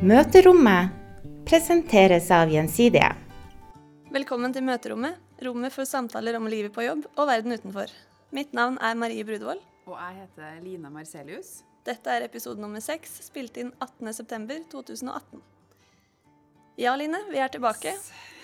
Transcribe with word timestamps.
Møterommet 0.00 0.94
presenteres 1.44 2.30
av 2.32 2.48
Gjensidige. 2.48 3.10
Velkommen 4.08 4.54
til 4.56 4.64
Møterommet, 4.64 5.18
rommet 5.44 5.74
for 5.74 5.84
samtaler 5.84 6.38
om 6.38 6.46
livet 6.48 6.72
på 6.72 6.86
jobb 6.86 7.02
og 7.10 7.28
verden 7.28 7.52
utenfor. 7.52 7.92
Mitt 8.32 8.54
navn 8.56 8.78
er 8.80 8.96
Marie 8.96 9.26
Brudvold. 9.28 9.60
Og 9.84 9.98
jeg 10.00 10.22
heter 10.22 10.54
Lina 10.64 10.88
Marcelius. 10.88 11.50
Dette 11.84 12.14
er 12.16 12.24
episode 12.24 12.64
nummer 12.64 12.80
seks, 12.80 13.18
spilt 13.28 13.60
inn 13.60 13.74
18.9.2018. 13.76 15.44
Ja, 16.80 16.96
Line, 16.96 17.20
vi 17.28 17.44
er 17.44 17.52
tilbake. 17.52 17.92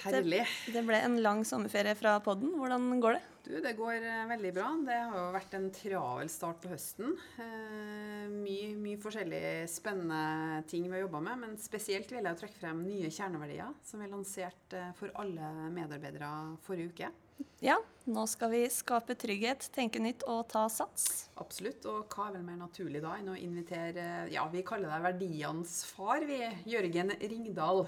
Herlig. 0.04 0.44
Det, 0.66 0.76
det 0.76 0.84
ble 0.84 1.00
en 1.08 1.16
lang 1.24 1.40
sommerferie 1.48 1.96
fra 1.96 2.18
podden. 2.20 2.52
Hvordan 2.60 3.00
går 3.00 3.16
det? 3.16 3.24
Du, 3.46 3.52
det 3.62 3.76
går 3.78 4.02
eh, 4.02 4.24
veldig 4.26 4.50
bra. 4.56 4.72
Det 4.82 4.94
har 4.96 5.20
jo 5.20 5.34
vært 5.36 5.52
en 5.54 5.68
travel 5.70 6.30
start 6.32 6.64
på 6.64 6.70
høsten. 6.72 7.12
Eh, 7.38 8.24
mye, 8.32 8.72
mye 8.74 8.98
forskjellige 8.98 9.68
spennende 9.70 10.64
ting 10.66 10.88
vi 10.88 10.96
har 10.96 11.04
jobba 11.04 11.20
med, 11.28 11.38
men 11.44 11.54
spesielt 11.62 12.10
vil 12.10 12.26
jeg 12.26 12.40
trekke 12.40 12.58
frem 12.58 12.82
nye 12.82 13.12
kjerneverdier 13.12 13.70
som 13.86 14.02
vi 14.02 14.10
lanserte 14.10 14.82
eh, 14.88 14.90
for 14.98 15.14
alle 15.22 15.52
medarbeidere 15.70 16.32
forrige 16.66 16.90
uke. 16.90 17.12
Ja, 17.62 17.78
nå 18.10 18.26
skal 18.32 18.50
vi 18.50 18.64
skape 18.72 19.14
trygghet, 19.14 19.70
tenke 19.76 20.02
nytt 20.02 20.26
og 20.26 20.48
ta 20.50 20.66
sats. 20.72 21.28
Absolutt. 21.38 21.86
Og 21.86 22.10
hva 22.10 22.26
er 22.26 22.38
vel 22.40 22.46
mer 22.48 22.58
naturlig 22.64 23.04
da 23.04 23.14
enn 23.20 23.30
å 23.30 23.38
invitere 23.38 24.26
Ja, 24.32 24.48
vi 24.50 24.66
kaller 24.66 24.90
deg 24.90 25.06
verdienes 25.12 25.84
far, 25.94 26.26
vi. 26.26 26.42
Jørgen 26.66 27.14
Ringdal. 27.22 27.86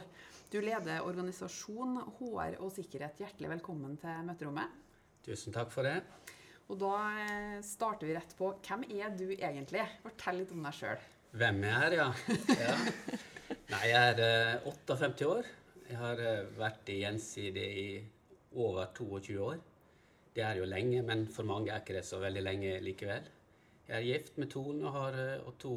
Du 0.52 0.60
leder 0.62 1.02
organisasjon, 1.02 2.04
HR 2.20 2.60
og 2.62 2.70
sikkerhet. 2.78 3.18
Hjertelig 3.24 3.58
velkommen 3.58 3.98
til 3.98 4.22
møterommet. 4.28 4.84
Tusen 5.28 5.52
takk 5.52 5.68
for 5.68 5.84
det. 5.84 5.98
Og 6.72 6.78
da 6.80 6.94
eh, 7.20 7.56
starter 7.64 8.08
vi 8.08 8.14
rett 8.16 8.30
på. 8.38 8.48
Hvem 8.64 8.86
er 8.96 9.12
du 9.12 9.26
egentlig? 9.34 9.82
Fortell 10.00 10.40
litt 10.40 10.54
om 10.54 10.64
deg 10.64 10.76
sjøl. 10.78 11.02
Hvem 11.36 11.58
jeg 11.66 11.88
er, 11.88 11.96
ja. 11.98 12.06
ja. 12.62 12.76
Nei, 13.68 13.82
jeg 13.90 14.14
er 14.14 14.62
uh, 14.64 14.70
58 14.72 15.28
år. 15.28 15.50
Jeg 15.90 16.00
har 16.00 16.24
uh, 16.24 16.48
vært 16.56 16.88
i 16.92 17.02
Gjensidig 17.02 17.68
i 17.82 17.86
over 18.56 18.88
22 18.96 19.36
år. 19.50 19.60
Det 20.32 20.46
er 20.48 20.62
jo 20.62 20.68
lenge, 20.68 21.04
men 21.04 21.26
for 21.32 21.44
mange 21.48 21.74
er 21.74 21.84
ikke 21.84 21.98
det 21.98 22.06
så 22.08 22.22
veldig 22.24 22.48
lenge 22.48 22.78
likevel. 22.84 23.28
Jeg 23.88 23.96
er 23.98 24.08
gift 24.08 24.40
med 24.40 24.48
Tone 24.52 24.88
og 24.88 24.96
har 24.96 25.16
og 25.44 25.54
to, 25.60 25.74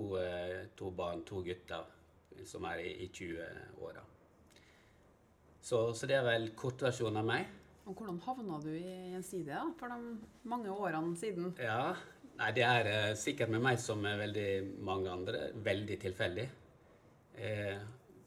to, 0.80 0.92
barn, 0.96 1.24
to 1.28 1.44
gutter, 1.44 1.88
som 2.48 2.68
er 2.72 2.84
i, 2.84 2.92
i 3.04 3.08
20-åra. 3.16 4.04
Så, 5.64 5.90
så 5.96 6.08
det 6.08 6.20
er 6.20 6.28
vel 6.28 6.52
kortversjonen 6.60 7.20
av 7.24 7.28
meg. 7.28 7.58
Og 7.92 7.98
Hvordan 8.00 8.22
havna 8.24 8.58
du 8.64 8.70
i 8.72 9.12
Gjensidige 9.12 9.62
for 9.76 9.92
de 9.92 10.14
mange 10.48 10.72
årene 10.72 11.12
siden? 11.20 11.50
Ja, 11.60 11.92
nei, 12.40 12.52
Det 12.56 12.64
er 12.64 12.88
uh, 12.88 13.16
sikkert 13.20 13.50
med 13.52 13.60
meg 13.66 13.80
som 13.84 14.00
med 14.00 14.16
veldig 14.22 14.52
mange 14.80 15.12
andre 15.12 15.50
veldig 15.60 15.98
tilfeldig. 16.00 16.46
Eh, 17.36 17.82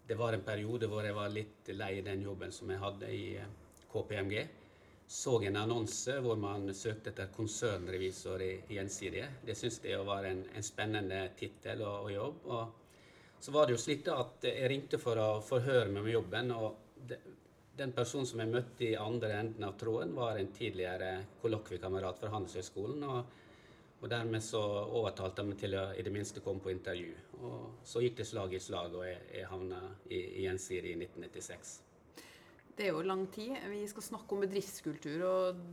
det 0.06 0.18
var 0.20 0.36
en 0.36 0.44
periode 0.44 0.88
hvor 0.88 1.04
jeg 1.04 1.16
var 1.16 1.32
litt 1.32 1.70
lei 1.72 2.02
den 2.04 2.26
jobben 2.26 2.52
som 2.52 2.70
jeg 2.72 2.82
hadde 2.82 3.08
i 3.08 3.22
eh, 3.40 3.54
KPMG. 3.92 4.36
Så 5.08 5.38
en 5.44 5.56
annonse 5.56 6.18
hvor 6.24 6.36
man 6.40 6.68
søkte 6.76 7.14
etter 7.14 7.32
konsernrevisor 7.32 8.44
i, 8.44 8.52
Gjensidige. 8.68 9.30
Det 9.46 9.56
syntes 9.56 9.80
jeg 9.84 10.04
var 10.04 10.28
en, 10.28 10.42
en 10.52 10.66
spennende 10.66 11.22
tittel 11.38 11.80
og, 11.84 12.10
og, 12.10 12.12
jobb. 12.12 12.44
Og 12.52 13.40
så 13.40 13.56
var 13.56 13.64
det 13.64 13.78
jo 13.78 13.80
slik 13.80 14.12
at 14.12 14.44
jeg 14.44 14.68
ringte 14.72 15.00
for 15.00 15.20
å 15.20 15.30
forhøre 15.44 15.88
meg 15.88 16.04
med 16.04 16.16
jobben. 16.18 16.52
og 16.52 17.00
det, 17.08 17.20
den 17.77 17.92
personen 17.92 18.27
som 18.27 18.42
jeg 18.42 18.53
møtte 18.53 18.86
i 18.86 18.97
andre 18.98 19.33
enden 19.41 19.64
av 19.67 19.78
tråden, 19.78 20.14
var 20.14 20.39
en 20.39 20.53
tidligere 20.55 21.17
kollokviekamerat 21.42 22.20
fra 22.20 22.31
Handelshøyskolen. 22.34 23.03
Og, 23.08 23.41
og, 24.00 24.06
dermed 24.11 24.44
så 24.44 24.61
overtalte 24.84 25.42
han 25.42 25.50
meg 25.50 25.62
til 25.62 25.75
å 25.81 25.89
i 25.97 26.05
det 26.06 26.12
minste 26.14 26.42
komme 26.44 26.62
på 26.62 26.72
intervju. 26.75 27.14
Og 27.41 27.83
så 27.86 28.05
gikk 28.05 28.20
det 28.20 28.28
slag 28.31 28.55
i 28.55 28.62
slag, 28.62 28.94
og 28.94 29.08
jeg, 29.08 29.19
jeg 29.41 29.50
havna 29.50 29.81
i, 30.06 30.21
i 30.21 30.47
Gjensidige 30.47 30.94
i 30.94 31.00
1996. 31.09 31.75
Det 32.74 32.88
er 32.88 32.94
jo 32.94 33.02
lang 33.06 33.26
tid. 33.30 33.54
Vi 33.70 33.84
skal 33.90 34.08
snakke 34.10 34.34
om 34.34 34.44
bedriftskultur. 34.44 35.26
og 35.28 35.64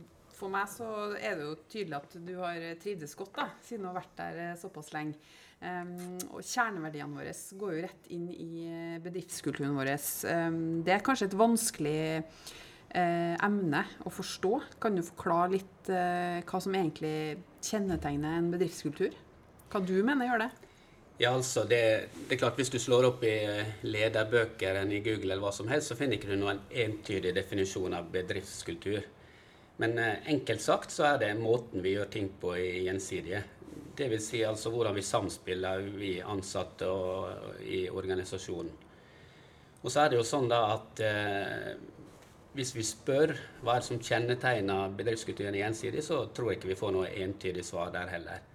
for 0.42 0.50
meg 0.50 0.66
så 0.72 0.88
er 1.20 1.38
det 1.38 1.46
jo 1.46 1.54
tydelig 1.70 1.98
at 2.00 2.14
du 2.26 2.32
har 2.40 2.64
trivdes 2.82 3.14
godt, 3.18 3.36
da, 3.36 3.44
siden 3.62 3.84
du 3.84 3.90
har 3.92 4.00
vært 4.00 4.16
der 4.18 4.40
eh, 4.42 4.58
såpass 4.58 4.90
lenge. 4.94 5.18
Um, 5.62 6.16
og 6.34 6.42
kjerneverdiene 6.42 7.14
våre 7.14 7.32
går 7.60 7.74
jo 7.76 7.82
rett 7.84 8.08
inn 8.10 8.24
i 8.34 8.64
eh, 8.66 8.96
bedriftskulturen 9.04 9.76
vår. 9.76 9.92
Um, 10.26 10.56
det 10.82 10.96
er 10.96 11.04
kanskje 11.06 11.28
et 11.28 11.36
vanskelig 11.38 12.00
uh, 12.18 13.34
emne 13.46 13.84
å 14.02 14.10
forstå. 14.10 14.52
Kan 14.82 14.98
du 14.98 15.04
forklare 15.06 15.52
litt 15.54 15.92
uh, 15.94 16.42
hva 16.42 16.62
som 16.64 16.74
egentlig 16.74 17.14
kjennetegner 17.62 18.40
en 18.40 18.50
bedriftskultur? 18.50 19.14
Hva 19.70 19.84
du 19.86 19.94
mener 20.02 20.32
gjør 20.32 20.48
det? 20.48 20.50
Ja, 21.18 21.34
altså, 21.34 21.64
det, 21.68 22.08
det, 22.28 22.34
er 22.34 22.40
klart 22.40 22.56
Hvis 22.58 22.72
du 22.72 22.78
slår 22.80 23.06
opp 23.10 23.24
i 23.28 23.36
lederbøker 23.84 24.80
enn 24.80 24.92
i 24.96 25.02
Google, 25.04 25.34
eller 25.34 25.44
hva 25.44 25.52
som 25.54 25.68
helst, 25.70 25.92
så 25.92 25.98
finner 25.98 26.16
ikke 26.16 26.32
du 26.32 26.38
noen 26.40 26.62
entydig 26.70 27.34
definisjon 27.36 27.94
av 27.94 28.08
bedriftskultur. 28.14 29.04
Men 29.82 29.98
eh, 29.98 30.28
enkelt 30.32 30.62
sagt 30.64 30.94
så 30.94 31.12
er 31.12 31.20
det 31.22 31.32
måten 31.38 31.84
vi 31.84 31.94
gjør 31.96 32.10
ting 32.12 32.30
på 32.40 32.54
i 32.58 32.84
Gjensidige. 32.86 33.42
Dvs. 33.96 34.28
Si 34.30 34.40
altså 34.44 34.72
hvordan 34.72 34.96
vi 34.96 35.04
samspiller, 35.04 35.84
vi 36.00 36.14
ansatte 36.24 36.88
og, 36.88 37.58
i 37.64 37.84
organisasjonen. 37.90 38.72
Og 39.82 39.90
så 39.90 40.04
er 40.04 40.12
det 40.12 40.20
jo 40.20 40.26
sånn 40.26 40.48
da 40.50 40.60
at 40.76 41.02
eh, 41.02 41.72
hvis 42.56 42.72
vi 42.76 42.84
spør 42.86 43.34
hva 43.62 43.76
er 43.76 43.82
det 43.82 43.88
som 43.88 44.00
kjennetegner 44.00 44.96
bedriftskulturen 44.96 45.56
i 45.56 45.62
Gjensidige, 45.62 46.04
så 46.06 46.24
tror 46.34 46.52
jeg 46.52 46.60
ikke 46.60 46.72
vi 46.72 46.78
får 46.78 46.96
noe 46.96 47.12
entydig 47.24 47.64
svar 47.66 47.92
der 47.94 48.10
heller. 48.12 48.48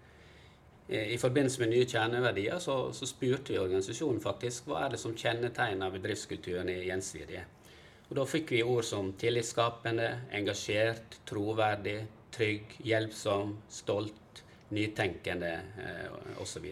I 0.88 1.18
forbindelse 1.20 1.60
med 1.60 1.74
nye 1.74 1.86
kjerneverdier 1.88 2.62
så, 2.64 2.78
så 2.96 3.08
spurte 3.10 3.52
vi 3.52 3.60
organisasjonen 3.60 4.22
faktisk 4.24 4.70
hva 4.70 4.86
er 4.86 4.94
det 4.94 5.02
som 5.02 5.16
kjennetegner 5.18 5.92
bedriftskulturen 5.92 6.70
i 6.72 6.78
Gjensidige. 6.86 7.44
Og 8.08 8.16
da 8.16 8.24
fikk 8.24 8.54
vi 8.56 8.62
ord 8.64 8.86
som 8.88 9.10
tillitsskapende, 9.20 10.08
engasjert, 10.38 11.20
troverdig, 11.28 12.00
trygg, 12.32 12.78
hjelpsom, 12.88 13.58
stolt, 13.68 14.44
nytenkende 14.72 15.52
eh, 15.84 16.40
osv. 16.40 16.70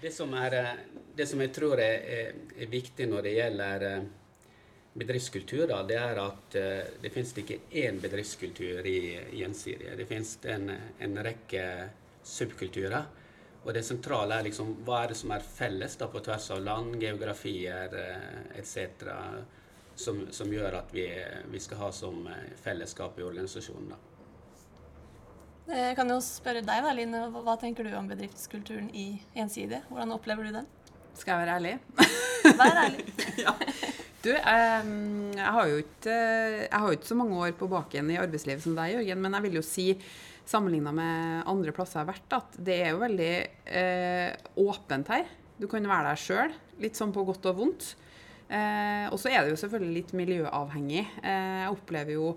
Det, 0.00 0.12
eh, 0.12 0.70
det 1.16 1.26
som 1.26 1.42
jeg 1.42 1.52
tror 1.54 1.82
er, 1.82 2.32
er 2.54 2.70
viktig 2.70 3.08
når 3.10 3.26
det 3.26 3.34
gjelder 3.34 3.86
eh, 3.88 4.08
bedriftskultur, 4.98 5.66
da, 5.70 5.82
det 5.86 5.98
er 5.98 6.20
at 6.22 6.58
eh, 6.58 6.90
det 7.02 7.12
finnes 7.14 7.34
ikke 7.42 7.60
én 7.82 7.98
bedriftskultur 8.02 8.86
i 8.86 8.98
Gjensidige. 9.40 9.96
Det 9.98 10.06
finnes 10.10 10.36
en, 10.54 10.70
en 11.02 11.22
rekke 11.26 11.64
subkulturer. 12.22 13.06
Og 13.68 13.74
det 13.76 13.84
sentrale 13.84 14.38
er 14.38 14.48
liksom 14.48 14.78
hva 14.86 15.02
er 15.04 15.12
det 15.12 15.18
som 15.20 15.32
er 15.36 15.44
felles 15.44 15.98
da, 16.00 16.08
på 16.08 16.22
tvers 16.24 16.46
av 16.54 16.62
land, 16.64 16.94
geografier 17.02 17.92
eh, 18.00 18.38
etc 18.56 19.10
som, 19.98 20.20
som 20.30 20.52
gjør 20.52 20.78
at 20.78 20.92
vi, 20.94 21.06
vi, 21.50 21.60
skal 21.60 21.82
ha 21.82 21.90
som 21.94 22.26
eh, 22.30 22.54
fellesskap 22.62 23.18
i 23.18 23.26
organisasjonen. 23.26 23.90
Da. 23.92 23.98
Jeg 25.74 25.96
kan 25.98 26.10
jo 26.12 26.18
spørre 26.24 26.62
deg, 26.64 26.84
da, 26.84 26.94
Line. 26.96 27.24
Hva 27.34 27.58
tenker 27.60 27.84
du 27.84 27.92
om 27.98 28.08
bedriftskulturen 28.08 28.88
i 28.96 29.10
Gjensidige? 29.36 29.82
Hvordan 29.90 30.14
opplever 30.16 30.48
du 30.48 30.60
den? 30.60 30.68
Skal 31.18 31.34
jeg 31.34 31.42
være 31.42 31.56
ærlig? 31.58 31.74
Vær 32.62 32.80
ærlig. 32.86 33.04
ja. 33.44 33.52
Du, 34.22 34.30
jeg, 34.32 34.86
jeg, 35.34 35.50
har 35.54 35.68
jo 35.70 35.82
ikke, 35.82 36.14
jeg 36.14 36.72
har 36.72 36.86
jo 36.86 36.96
ikke 36.96 37.10
så 37.10 37.18
mange 37.18 37.36
år 37.42 37.52
på 37.58 37.68
baken 37.70 38.10
i 38.10 38.18
arbeidslivet 38.22 38.64
som 38.64 38.74
deg, 38.78 38.96
Jørgen, 38.96 39.22
men 39.22 39.36
jeg 39.36 39.46
vil 39.46 39.60
jo 39.60 39.66
si 39.66 39.86
sammenligna 40.48 40.94
med 40.96 41.44
andre 41.50 41.74
plasser 41.76 42.00
jeg 42.00 42.06
har 42.06 42.12
vært, 42.14 42.34
at 42.38 42.58
det 42.64 42.78
er 42.80 42.94
jo 42.94 43.02
veldig 43.02 43.32
eh, 43.68 44.32
åpent 44.60 45.10
her. 45.12 45.28
Du 45.58 45.66
kan 45.70 45.86
være 45.88 46.12
deg 46.12 46.22
sjøl, 46.22 46.54
litt 46.82 46.98
sånn 46.98 47.14
på 47.14 47.24
godt 47.28 47.48
og 47.50 47.58
vondt. 47.58 47.88
Eh, 48.48 49.06
og 49.12 49.18
så 49.20 49.30
er 49.32 49.44
det 49.44 49.52
jo 49.52 49.60
selvfølgelig 49.60 49.96
litt 49.96 50.12
miljøavhengig. 50.16 51.04
Eh, 51.20 51.56
jeg 51.64 51.72
opplever 51.74 52.14
jo 52.14 52.28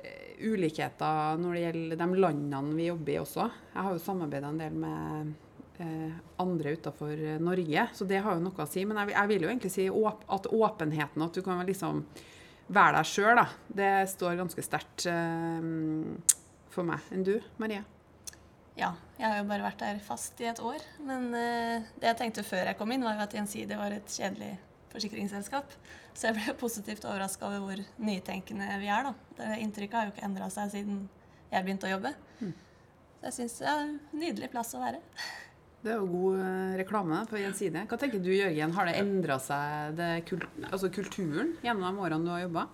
eh, 0.00 0.36
ulikheter 0.46 1.40
når 1.42 1.56
det 1.56 1.64
gjelder 1.64 2.00
de 2.00 2.22
landene 2.24 2.78
vi 2.78 2.88
jobber 2.88 3.16
i 3.16 3.18
også. 3.20 3.48
Jeg 3.74 3.88
har 3.88 3.96
jo 3.96 4.04
samarbeida 4.06 4.52
en 4.52 4.62
del 4.62 4.78
med 4.84 5.34
eh, 5.82 6.14
andre 6.42 6.76
utenfor 6.78 7.26
Norge, 7.44 7.88
så 7.98 8.08
det 8.08 8.22
har 8.24 8.38
jo 8.38 8.46
noe 8.46 8.64
å 8.64 8.70
si. 8.70 8.86
Men 8.88 9.02
jeg, 9.02 9.16
jeg 9.16 9.32
vil 9.34 9.44
jo 9.44 9.52
egentlig 9.52 9.74
si 9.74 9.90
åp 9.90 10.24
at 10.38 10.48
åpenheten, 10.52 11.26
at 11.26 11.36
du 11.36 11.44
kan 11.44 11.60
liksom 11.68 12.06
være 12.72 12.96
deg 12.98 13.10
sjøl, 13.10 13.42
det 13.78 13.92
står 14.14 14.40
ganske 14.40 14.64
sterkt 14.64 15.06
eh, 15.10 15.68
for 16.72 16.88
meg. 16.88 17.04
Enn 17.12 17.26
du, 17.26 17.36
Marie? 17.60 17.84
Ja, 18.76 18.90
jeg 19.16 19.24
har 19.24 19.38
jo 19.40 19.48
bare 19.48 19.64
vært 19.64 19.80
der 19.80 20.00
fast 20.04 20.40
i 20.44 20.48
et 20.50 20.60
år. 20.60 20.82
Men 21.00 21.30
uh, 21.32 21.86
det 21.96 22.10
jeg 22.10 22.18
tenkte 22.20 22.44
før 22.46 22.68
jeg 22.68 22.78
kom 22.78 22.92
inn, 22.92 23.04
var 23.06 23.16
jo 23.16 23.24
at 23.24 23.36
Gjensidige 23.36 23.80
var 23.80 23.94
et 23.96 24.10
kjedelig 24.12 24.52
forsikringsselskap. 24.92 25.72
Så 26.16 26.28
jeg 26.28 26.36
ble 26.38 26.56
positivt 26.64 27.08
overraska 27.08 27.48
over 27.48 27.64
hvor 27.64 27.82
nytenkende 28.04 28.68
vi 28.82 28.92
er. 28.92 29.08
da. 29.08 29.14
Det 29.38 29.62
Inntrykket 29.64 29.98
har 29.98 30.08
jo 30.08 30.14
ikke 30.14 30.28
endra 30.28 30.50
seg 30.52 30.74
siden 30.74 31.06
jeg 31.52 31.64
begynte 31.64 31.88
å 31.88 31.96
jobbe. 31.96 32.12
Mm. 32.42 32.54
Så 33.16 33.28
jeg 33.28 33.36
syns 33.40 33.58
det 33.62 33.68
er 33.72 33.82
en 33.82 33.98
nydelig 34.20 34.52
plass 34.52 34.76
å 34.76 34.84
være. 34.84 35.02
Det 35.86 35.92
er 35.92 36.00
jo 36.00 36.06
god 36.10 36.38
eh, 36.42 36.70
reklame 36.80 37.18
på 37.30 37.38
Gjensidige. 37.38 37.84
Hva 37.86 37.98
tenker 38.00 38.18
du 38.18 38.32
Jørgen, 38.32 38.72
har 38.74 38.88
det 38.88 38.94
endra 38.98 39.36
seg, 39.38 39.92
det 39.94 40.08
kult, 40.26 40.46
altså 40.66 40.88
kulturen, 40.90 41.52
gjennom 41.62 41.84
de 41.84 42.02
årene 42.02 42.26
du 42.26 42.32
har 42.32 42.40
jobba? 42.42 42.64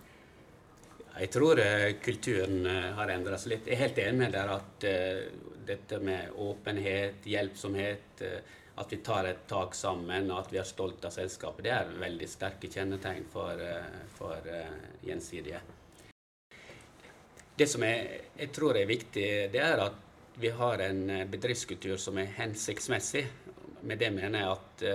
Jeg 1.13 1.29
tror 1.29 1.61
uh, 1.61 1.93
kulturen 2.01 2.65
uh, 2.67 2.93
har 2.97 3.11
endra 3.13 3.37
seg 3.39 3.53
litt. 3.53 3.67
Jeg 3.69 3.77
er 3.77 3.83
helt 3.85 3.99
enig 4.01 4.21
med 4.23 4.33
dere 4.33 4.55
at 4.57 4.87
uh, 4.89 5.51
dette 5.69 5.99
med 6.03 6.39
åpenhet, 6.43 7.27
hjelpsomhet, 7.29 8.23
at 8.83 8.91
vi 8.91 8.97
tar 9.05 9.29
et 9.29 9.45
tak 9.47 9.77
sammen, 9.79 10.27
og 10.33 10.41
at 10.41 10.51
vi 10.51 10.59
er 10.59 10.67
stolt 10.67 11.05
av 11.07 11.15
selskapet. 11.15 11.63
Det 11.69 11.71
er 11.77 11.93
veldig 12.01 12.27
sterke 12.27 12.71
kjennetegn 12.73 13.29
for, 13.31 13.63
for 14.17 14.49
gjensidige. 15.07 15.61
Det 17.55 17.69
som 17.71 17.87
jeg, 17.87 18.25
jeg, 18.41 18.51
tror 18.57 18.81
er 18.81 18.91
viktig, 18.91 19.29
det 19.55 19.63
er 19.63 19.85
at 19.85 20.35
vi 20.43 20.51
har 20.51 20.83
en 20.83 21.05
bedriftskultur 21.31 21.95
som 21.95 22.19
er 22.19 22.35
hensiktsmessig. 22.41 23.23
Med 23.87 24.03
det 24.03 24.11
mener 24.19 24.43
jeg 24.43 24.59
at 24.59 24.87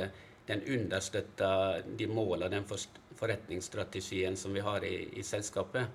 den 0.52 0.68
understøtter 0.81 1.88
de 1.88 2.12
målene, 2.12 2.58
den 2.58 2.68
forretningsstrategien 3.18 4.38
som 4.38 4.54
vi 4.54 4.60
har 4.60 4.86
i, 4.86 5.10
i 5.19 5.24
selskapet. 5.24 5.88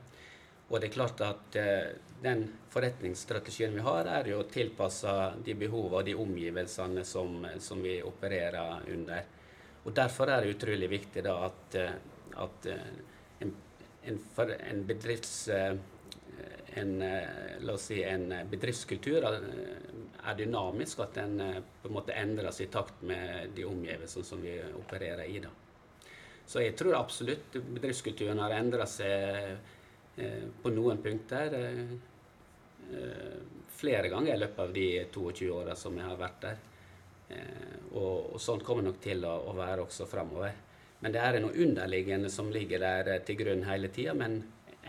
Og 0.69 0.81
det 0.81 0.89
er 0.89 0.95
klart 0.95 1.21
at 1.25 1.57
eh, 1.61 1.93
den 2.23 2.47
forretningsstrategien 2.73 3.75
vi 3.77 3.85
har, 3.85 4.09
er 4.09 4.31
jo 4.33 4.43
tilpassa 4.49 5.35
de 5.45 5.55
behovene 5.59 6.01
og 6.01 6.07
de 6.09 6.15
omgivelsene 6.17 7.05
som, 7.05 7.43
som, 7.61 7.83
vi 7.85 7.99
opererer 8.03 8.87
under. 8.95 9.27
Og 9.85 9.93
Derfor 9.95 10.31
er 10.31 10.43
det 10.43 10.55
utrolig 10.57 10.89
viktig 10.91 11.25
da 11.27 11.37
at, 11.49 11.77
eh, 11.77 11.97
at 12.41 12.69
en, 13.45 13.57
en, 14.03 14.23
for, 14.35 14.55
en, 14.59 14.87
bedrifts... 14.89 15.49
En, 16.73 16.93
la 17.03 17.75
oss 17.75 17.91
si, 17.91 17.99
en 18.09 18.31
bedriftskultur 18.49 19.27
er 19.29 20.39
dynamisk, 20.39 21.03
at 21.05 21.19
den 21.19 21.35
på 21.83 21.91
en 21.91 21.95
måte 21.99 22.17
endres 22.17 22.63
i 22.65 22.71
takt 22.73 23.05
med 23.05 23.53
de 23.53 23.67
omgivelsene 23.69 24.25
som 24.25 24.41
vi 24.41 24.55
opererer 24.81 25.29
i. 25.29 25.37
da. 25.45 25.53
Så 26.47 26.61
jeg 26.65 26.75
tror 26.77 26.99
absolutt 26.99 27.55
bedriftskulturen 27.55 28.41
har 28.43 28.57
endra 28.59 28.87
seg 28.91 29.57
Eh, 30.17 30.49
på 30.63 30.71
noen 30.71 30.99
punkter 31.03 31.55
eh, 31.55 31.93
eh, 32.93 33.39
flere 33.69 34.09
ganger 34.09 34.35
i 34.35 34.39
løpet 34.39 34.59
av 34.59 34.73
de 34.73 34.89
22 35.15 35.49
åra 35.51 35.77
som 35.77 35.97
jeg 35.97 36.09
har 36.09 36.21
vært 36.21 36.45
der. 36.45 36.61
Og, 37.97 38.35
og 38.35 38.41
sånn 38.45 38.61
kommer 38.61 38.85
nok 38.85 38.99
til 39.01 39.25
å, 39.25 39.31
å 39.49 39.55
være 39.57 39.87
også 39.87 40.05
framover. 40.05 40.53
Men 41.01 41.15
det 41.15 41.23
er 41.25 41.39
noe 41.41 41.57
underliggende 41.65 42.29
som 42.31 42.51
ligger 42.53 42.83
der 42.83 43.09
til 43.25 43.39
grunn 43.41 43.65
hele 43.65 43.89
tida. 43.89 44.13
Men 44.13 44.37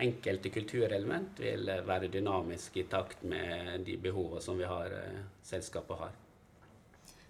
enkelte 0.04 0.52
kulturelement 0.52 1.40
vil 1.40 1.72
være 1.88 2.12
dynamiske 2.12 2.82
i 2.82 2.86
takt 2.92 3.24
med 3.24 3.88
de 3.88 3.96
behovene 3.96 4.44
som 4.44 4.60
vi 4.60 4.68
har, 4.68 4.92
selskapet 5.40 6.02
har. 6.02 6.12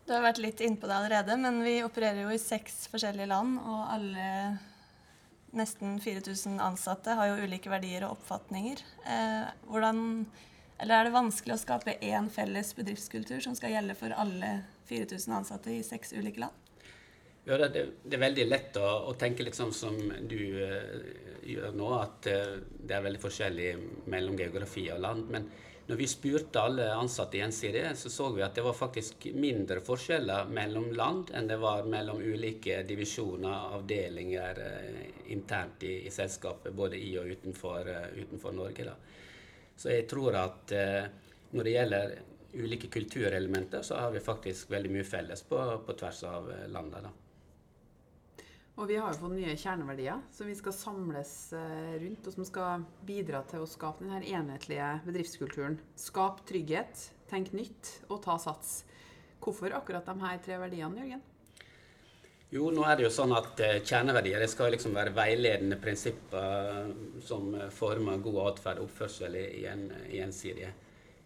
Du 0.04 0.12
har 0.12 0.24
vært 0.26 0.42
litt 0.42 0.60
innpå 0.60 0.88
det 0.88 0.96
allerede, 0.98 1.36
men 1.40 1.62
vi 1.64 1.78
opererer 1.84 2.26
jo 2.26 2.32
i 2.34 2.40
seks 2.40 2.84
forskjellige 2.92 3.30
land, 3.30 3.56
og 3.64 3.86
alle 3.94 4.26
nesten 5.56 5.96
4000 6.02 6.58
ansatte 6.60 7.14
har 7.16 7.30
jo 7.30 7.46
ulike 7.46 7.70
verdier 7.72 8.04
og 8.04 8.18
oppfatninger. 8.18 8.82
Eh, 9.08 9.46
hvordan, 9.70 10.26
eller 10.76 10.98
er 10.98 11.08
det 11.08 11.14
vanskelig 11.14 11.56
å 11.56 11.62
skape 11.62 11.96
én 12.04 12.28
felles 12.32 12.74
bedriftskultur 12.76 13.40
som 13.46 13.56
skal 13.56 13.72
gjelde 13.76 13.96
for 13.96 14.12
alle 14.12 14.58
4000 14.90 15.38
ansatte 15.38 15.72
i 15.72 15.80
seks 15.86 16.12
ulike 16.12 16.44
land? 16.44 16.60
Ja, 17.44 17.56
det, 17.60 17.86
det, 18.04 18.16
er 18.16 18.24
veldig 18.24 18.44
lett 18.48 18.76
å, 18.80 18.86
å 19.08 19.16
tenke 19.20 19.44
litt 19.44 19.56
sånn 19.56 19.72
som 19.76 19.96
du 20.28 20.38
uh, 20.64 21.00
gjør 21.44 21.74
nå, 21.76 21.90
at 21.96 22.28
uh, 22.32 22.54
det 22.80 22.96
er 22.96 23.04
veldig 23.04 23.20
forskjellig 23.20 23.72
mellom 24.12 24.38
geografi 24.40 24.86
og 24.92 25.02
land. 25.04 25.28
Men 25.32 25.50
når 25.86 25.96
vi 25.96 26.06
spurte 26.08 26.60
alle 26.60 26.86
ansatte 26.96 27.36
i 27.36 27.42
NCD, 27.44 27.76
så 27.94 28.10
så 28.10 28.30
vi 28.32 28.42
at 28.42 28.54
det 28.56 28.62
var 28.64 28.76
faktisk 28.76 29.26
mindre 29.36 29.82
forskjeller 29.84 30.48
mellom 30.48 30.86
land 30.96 31.32
enn 31.36 31.48
det 31.50 31.58
var 31.60 31.84
mellom 31.84 32.22
ulike 32.24 32.78
divisjoner, 32.88 33.74
avdelinger 33.76 34.60
eh, 34.64 35.02
internt 35.36 35.84
i, 35.84 35.98
i, 36.06 36.12
selskapet, 36.12 36.72
både 36.72 36.96
i 36.96 37.10
og 37.20 37.28
utenfor, 37.36 37.90
uh, 37.90 38.06
utenfor 38.16 38.56
Norge. 38.56 38.86
Da. 38.88 38.94
Så 39.76 39.92
jeg 39.92 40.06
tror 40.08 40.38
at 40.40 40.72
uh, 40.72 41.04
når 41.52 41.68
det 41.68 41.76
gjelder 41.76 42.16
ulike 42.54 42.88
kulturelementer, 42.88 43.84
så 43.84 44.00
har 44.06 44.14
vi 44.14 44.24
faktisk 44.24 44.72
veldig 44.72 44.94
mye 44.94 45.04
felles 45.04 45.44
på, 45.44 45.60
på 45.84 45.98
tvers 46.00 46.24
av 46.30 46.48
landet. 46.72 47.23
Og 48.74 48.88
vi 48.90 48.96
har 48.98 49.12
jo 49.12 49.20
fått 49.20 49.36
nye 49.36 49.54
kjerneverdier 49.54 50.22
som 50.34 50.48
vi 50.50 50.54
skal 50.58 50.74
samles 50.74 51.34
eh, 51.54 51.92
rundt, 52.02 52.26
og 52.26 52.34
som 52.34 52.46
skal 52.48 52.86
bidra 53.06 53.44
til 53.46 53.62
å 53.62 53.68
skape 53.70 54.02
denne 54.02 54.24
enhetlige 54.26 54.88
bedriftskulturen. 55.04 55.76
Skap 55.94 56.40
trygghet, 56.48 57.04
tenk 57.30 57.52
nytt 57.54 57.92
og 58.08 58.24
ta 58.24 58.34
sats. 58.42 58.80
Hvorfor 59.44 59.76
akkurat 59.78 60.08
de 60.08 60.16
her 60.24 60.40
tre 60.42 60.58
verdiene, 60.58 61.04
Jørgen? 61.04 61.22
Jo, 62.54 62.68
nå 62.74 62.82
er 62.86 62.98
det 62.98 63.06
jo 63.06 63.12
sånn 63.14 63.34
at 63.34 63.62
uh, 63.62 63.76
Kjerneverdier 63.82 64.42
det 64.42 64.50
skal 64.50 64.74
liksom 64.74 64.94
være 64.94 65.14
veiledende 65.14 65.78
prinsipper 65.82 66.90
som 67.22 67.54
former 67.74 68.22
god 68.22 68.40
atferd 68.48 68.82
og 68.82 68.88
oppførsel 68.88 69.38
i, 69.38 69.64
en, 69.70 69.86
gjensidige. 70.10 70.72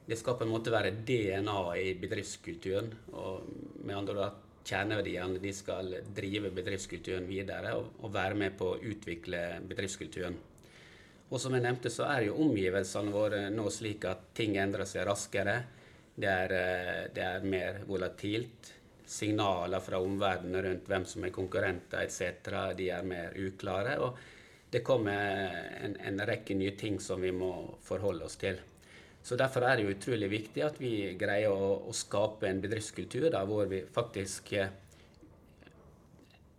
Det 0.08 0.16
skal 0.16 0.36
på 0.36 0.44
en 0.44 0.52
måte 0.52 0.72
være 0.72 0.94
DNA 1.04 1.58
i 1.80 1.88
bedriftskulturen. 2.00 2.92
og 3.12 3.48
med 3.84 3.96
andre 3.96 4.28
at 4.28 4.47
kjerneverdiene 4.68 5.40
de 5.42 5.52
skal 5.56 5.94
drive 6.14 6.52
bedriftskulturen 6.54 7.26
videre 7.28 7.74
og, 7.78 7.90
og, 8.02 8.12
være 8.14 8.38
med 8.38 8.56
på 8.58 8.72
å 8.74 8.78
utvikle 8.90 9.42
bedriftskulturen. 9.68 10.36
Og 11.28 11.40
som 11.40 11.54
jeg 11.56 11.64
nevnte, 11.64 11.92
så 11.92 12.06
er 12.08 12.28
jo 12.28 12.38
omgivelsene 12.44 13.12
våre 13.12 13.42
nå 13.52 13.68
slik 13.72 14.06
at 14.08 14.30
ting 14.36 14.56
endrer 14.60 14.88
seg 14.88 15.04
raskere. 15.08 15.58
Det 16.18 16.28
er, 16.28 16.54
eh, 16.56 17.02
det 17.14 17.24
er 17.24 17.44
mer 17.44 17.82
volatilt. 17.88 18.72
Signaler 19.08 19.80
fra 19.80 20.00
omverdenen 20.04 20.64
rundt 20.64 20.88
hvem 20.88 21.04
som 21.08 21.24
er 21.24 21.32
konkurrenter 21.32 22.04
etc., 22.04 22.74
de 22.76 22.90
er 22.92 23.04
mer 23.08 23.36
uklare. 23.36 23.98
Og 24.04 24.18
det 24.72 24.82
kommer 24.84 25.78
en, 25.84 25.96
en 25.96 26.26
rekke 26.28 26.56
nye 26.56 26.74
ting 26.80 26.98
som 27.00 27.20
vi 27.24 27.32
må 27.32 27.52
forholde 27.84 28.28
oss 28.28 28.36
til. 28.40 28.60
Så 29.22 29.36
Derfor 29.36 29.66
er 29.66 29.76
det 29.76 29.84
jo 29.84 29.94
utrolig 29.94 30.28
viktig 30.32 30.62
at 30.64 30.78
vi 30.80 30.92
greier 31.18 31.52
å, 31.52 31.72
å 31.88 31.94
skape 31.96 32.48
en 32.48 32.62
bedriftskultur 32.62 33.28
da, 33.34 33.42
hvor 33.48 33.68
vi 33.70 33.82
faktisk 33.92 34.52
eh, 34.56 34.70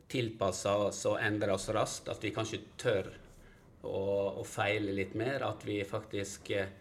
tilpasser 0.09 0.89
oss 0.89 1.00
og 1.09 1.17
endrer 1.23 1.56
oss 1.56 1.69
raskt. 1.73 2.11
At 2.13 2.23
vi 2.23 2.33
kanskje 2.35 2.61
tør 2.77 3.09
å, 3.81 4.03
å 4.41 4.45
feile 4.45 4.94
litt 4.94 5.15
mer. 5.17 5.47
At 5.47 5.65
vi 5.65 5.79
faktisk 5.88 6.53
eh, 6.57 6.77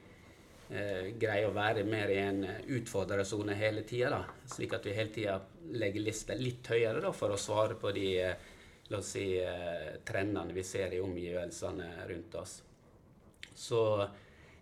eh 0.69 1.09
greier 1.17 1.49
å 1.49 1.57
være 1.57 1.87
mer 1.89 2.13
i 2.13 2.21
en 2.21 2.45
utfordrersone 2.77 3.57
hele 3.57 3.87
tida. 3.89 4.21
Slik 4.45 4.77
at 4.77 4.85
vi 4.87 4.97
hele 4.99 5.15
tida 5.15 5.41
legger 5.73 6.05
lista 6.05 6.37
litt 6.37 6.69
høyere 6.69 7.01
da, 7.07 7.17
for 7.17 7.33
å 7.33 7.41
svare 7.41 7.81
på 7.81 7.97
de 7.97 8.09
eh, 8.27 8.55
la 8.89 9.01
oss 9.01 9.17
si, 9.17 9.27
trendene 10.09 10.55
vi 10.57 10.63
ser 10.65 10.95
i 10.97 11.01
omgivelsene 11.01 12.09
rundt 12.09 12.35
oss. 12.41 12.63
Så 13.53 13.83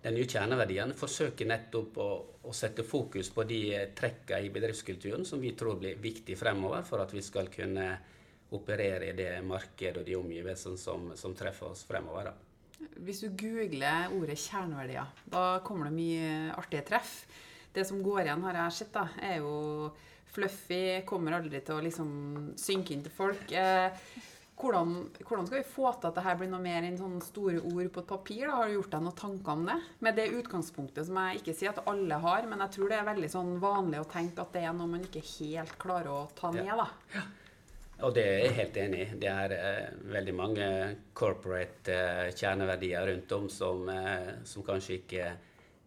den 0.03 0.15
nye 0.15 0.27
kjerneverdiene 0.29 0.95
forsøker 0.97 1.49
nettopp 1.49 1.97
å, 2.03 2.11
å, 2.47 2.53
sette 2.55 2.85
fokus 2.87 3.31
på 3.35 3.45
de 3.49 3.61
trekkene 3.97 4.47
i 4.47 4.53
bedriftskulturen 4.55 5.25
som 5.27 5.41
vi 5.43 5.55
tror 5.59 5.81
blir 5.81 5.99
viktig 6.03 6.37
fremover 6.39 6.85
for 6.87 7.03
at 7.03 7.15
vi 7.15 7.25
skal 7.25 7.51
kunne 7.53 7.89
operere 8.55 9.09
i 9.11 9.17
det 9.17 9.33
markedet 9.43 10.03
og 10.03 10.07
de 10.07 10.15
omgivelsene 10.19 10.79
som, 10.79 11.09
som 11.19 11.35
treffer 11.35 11.73
oss 11.73 11.83
fremover. 11.89 12.31
Da. 12.31 12.87
Hvis 13.03 13.25
du 13.25 13.33
googler 13.35 14.13
ordet 14.15 14.39
kjerneverdier, 14.39 15.11
da 15.33 15.45
kommer 15.67 15.89
det 15.89 15.97
mye 15.97 16.31
artige 16.55 16.85
treff. 16.93 17.19
Det 17.75 17.85
som 17.85 17.99
går 18.05 18.23
igjen, 18.25 18.45
har 18.47 18.61
jeg 18.63 18.77
sett, 18.79 18.95
da, 18.95 19.09
er 19.21 19.41
jo 19.43 19.91
fluffy, 20.37 21.03
kommer 21.09 21.37
aldri 21.37 21.61
til 21.65 21.77
å 21.77 21.85
liksom 21.85 22.11
synke 22.61 22.95
inn 22.95 23.05
til 23.05 23.15
folk. 23.17 23.51
Eh, 23.53 24.07
hvordan, 24.57 24.93
hvordan, 25.21 25.47
skal 25.47 25.59
vi 25.61 25.69
få 25.69 25.91
til 26.01 26.09
at 26.09 26.19
dette 26.19 26.35
blir 26.41 26.49
noe 26.49 26.65
mer 26.65 26.85
enn 26.89 26.97
sånne 26.97 27.21
store 27.25 27.61
ord 27.61 27.91
på 27.93 28.03
et 28.03 28.13
papir? 28.13 28.45
Da? 28.47 28.55
Har 28.57 28.71
du 28.71 28.77
gjort 28.79 28.95
deg 28.95 29.03
noen 29.05 29.19
tanker 29.21 29.53
om 29.53 29.65
det? 29.69 29.79
Med 30.07 30.17
det 30.17 30.29
utgangspunktet 30.39 31.09
som 31.09 31.19
jeg 31.21 31.43
ikke 31.43 31.57
sier 31.59 31.75
at 31.75 31.83
alle 31.93 32.21
har, 32.25 32.47
men 32.49 32.65
jeg 32.65 32.77
tror 32.77 32.93
det 32.93 33.01
er 33.01 33.11
veldig 33.11 33.33
sånn 33.33 33.57
vanlig 33.61 34.01
å 34.01 34.09
tenke 34.09 34.47
at 34.47 34.55
det 34.57 34.65
er 34.65 34.77
noe 34.77 34.89
man 34.95 35.05
ikke 35.05 35.25
helt 35.35 35.77
klarer 35.83 36.13
å 36.15 36.23
ta 36.39 36.53
ned. 36.57 36.73
da. 36.73 36.89
Ja. 37.17 37.27
Og 38.05 38.13
det 38.13 38.25
er 38.29 38.43
jeg 38.45 38.57
helt 38.59 38.79
enig 38.81 39.03
i. 39.03 39.11
Det 39.23 39.29
er 39.33 39.53
eh, 39.57 39.93
veldig 40.13 40.33
mange 40.37 40.67
corporate 41.17 41.93
eh, 41.93 42.33
kjerneverdier 42.37 43.07
rundt 43.09 43.33
om 43.33 43.47
som, 43.53 43.87
eh, 43.89 44.33
som, 44.45 44.65
kanskje 44.67 44.99
ikke 44.99 45.31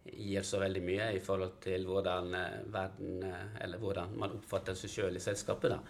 gir 0.09 0.45
så 0.47 0.61
veldig 0.63 0.81
mye 0.81 1.11
i 1.13 1.21
forhold 1.21 1.59
til 1.61 1.85
hvordan, 1.85 2.33
eh, 2.33 2.55
verden, 2.73 3.19
eh, 3.29 3.59
eller 3.61 3.81
hvordan 3.81 4.17
man 4.17 4.33
oppfatter 4.39 4.77
seg 4.77 4.95
sjøl 4.95 5.19
i 5.19 5.21
selskapet. 5.21 5.75
da. 5.75 5.81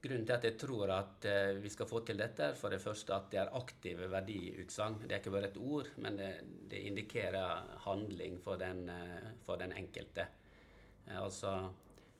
Grunnen 0.00 0.24
til 0.24 0.32
at 0.32 0.44
jeg 0.46 0.56
tror 0.56 0.90
at 0.94 1.26
eh, 1.28 1.58
vi 1.60 1.68
skal 1.68 1.88
få 1.88 2.00
til 2.08 2.16
dette, 2.16 2.46
er 2.48 2.56
for 2.56 2.72
det 2.72 2.80
første 2.80 3.12
at 3.12 3.26
det 3.32 3.40
er 3.42 3.50
aktive 3.58 4.06
verdiutsagn. 4.08 5.02
Det 5.02 5.12
er 5.12 5.20
ikke 5.20 5.32
bare 5.34 5.50
et 5.50 5.58
ord, 5.60 5.90
men 6.00 6.14
det, 6.16 6.28
det 6.70 6.78
indikerer 6.88 7.74
handling 7.84 8.38
for 8.40 8.56
den, 8.56 8.86
eh, 8.88 9.26
for 9.44 9.60
den 9.60 9.74
enkelte. 9.76 10.24
Eh, 11.04 11.18
altså, 11.20 11.52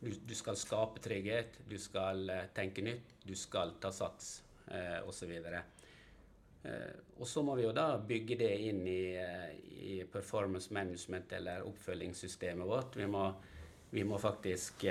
du, 0.03 0.11
du, 0.13 0.35
skal 0.37 0.59
skape 0.61 1.01
trygghet, 1.01 1.57
du 1.71 1.79
skal 1.81 2.29
tenke 2.53 2.85
nytt, 2.85 3.15
du 3.25 3.33
skal 3.37 3.73
ta 3.81 3.93
sats, 3.93 4.43
osv. 5.09 5.33
Og 7.19 7.25
så 7.27 7.43
må 7.43 7.57
vi 7.59 7.65
jo 7.65 7.73
da 7.75 7.97
bygge 8.07 8.37
det 8.39 8.51
inn 8.69 8.85
i, 8.87 9.17
i 9.83 9.97
performance 10.13 10.73
management 10.73 11.33
eller 11.37 11.67
oppfølgingssystemet 11.67 12.69
vårt. 12.69 12.97
Vi 13.01 13.09
må, 13.11 13.25
vi 13.91 14.05
må 14.07 14.21
faktisk 14.23 14.87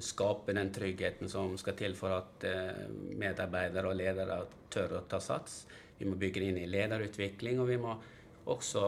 skape 0.00 0.54
den 0.56 0.72
tryggheten 0.72 1.28
som 1.28 1.56
skal 1.58 1.76
til 1.78 1.96
for 1.98 2.14
at 2.16 2.46
eh, 2.48 2.86
medarbeidere 3.20 3.90
og 3.90 3.98
ledere 3.98 4.40
tør 4.72 4.98
å 4.98 5.04
ta 5.10 5.20
sats. 5.20 5.64
Vi 5.98 6.08
må 6.08 6.16
bygge 6.20 6.40
det 6.40 6.48
inn 6.50 6.62
i 6.62 6.70
lederutvikling, 6.70 7.60
og 7.60 7.68
vi 7.68 7.78
må 7.80 7.94
også 8.50 8.82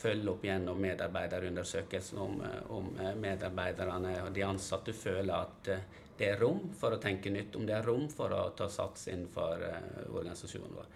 følge 0.00 0.32
opp 0.32 0.44
gjennom 0.48 0.80
medarbeiderundersøkelsen 0.80 2.18
om, 2.18 2.40
om 2.74 2.88
medarbeiderne 3.20 4.14
og 4.24 4.32
de 4.34 4.46
ansatte 4.46 4.94
føler 4.96 5.34
at 5.36 5.70
det 6.18 6.32
er 6.32 6.40
rom 6.40 6.64
for 6.74 6.96
å 6.96 7.00
tenke 7.02 7.30
nytt, 7.30 7.54
om 7.54 7.66
det 7.68 7.76
er 7.76 7.84
rom 7.86 8.08
for 8.10 8.32
å 8.34 8.48
ta 8.58 8.66
sats 8.72 9.06
innenfor 9.12 9.62
organisasjonen 10.08 10.74
vår. 10.80 10.88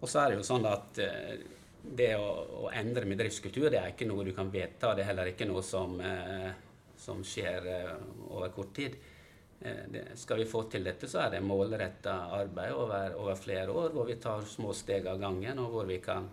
Og 0.00 0.08
så 0.08 0.22
er 0.22 0.32
det 0.32 0.40
jo 0.40 0.48
sånn 0.48 0.66
at 0.66 0.98
det 1.82 2.10
å, 2.16 2.26
å 2.64 2.70
endre 2.76 3.08
driftskultur 3.18 3.70
det 3.70 3.80
er 3.80 3.92
ikke 3.92 4.08
noe 4.08 4.24
du 4.26 4.32
kan 4.36 4.50
vedta. 4.52 4.94
Det 4.94 5.04
er 5.04 5.10
heller 5.12 5.32
ikke 5.32 5.48
noe 5.48 5.62
som, 5.64 5.96
eh, 6.00 6.50
som 7.00 7.24
skjer 7.24 7.66
eh, 7.72 7.96
over 8.28 8.52
kort 8.54 8.74
tid. 8.76 8.96
Eh, 9.60 10.14
skal 10.14 10.42
vi 10.42 10.48
få 10.48 10.64
til 10.72 10.84
dette, 10.86 11.08
så 11.08 11.24
er 11.24 11.36
det 11.36 11.42
målretta 11.44 12.16
arbeid 12.36 12.76
over, 12.76 13.16
over, 13.20 13.40
flere 13.40 13.70
år, 13.72 13.90
hvor 13.96 14.08
vi 14.08 14.18
tar 14.22 14.44
små 14.48 14.74
steg 14.76 15.08
av 15.10 15.20
gangen, 15.20 15.62
og 15.64 15.74
hvor 15.74 15.88
vi 15.88 16.00
kan 16.04 16.28